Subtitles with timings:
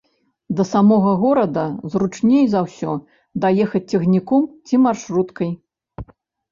[0.59, 1.65] Да самога горада
[1.97, 2.91] зручней за ўсё
[3.47, 5.59] даехаць цягніком ці маршруткай.